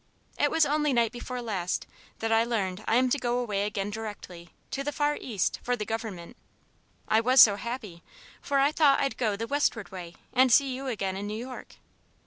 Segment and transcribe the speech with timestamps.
[0.39, 1.85] It was only night before last
[2.21, 5.75] that I learned I am to go away again directly, to the Far East, for
[5.75, 6.35] the Government;
[7.07, 8.01] and I was so happy,
[8.41, 11.75] for I thought I'd go the westward way and see you again in New York.